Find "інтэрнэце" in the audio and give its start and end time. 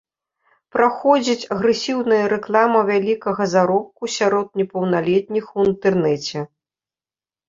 5.69-6.39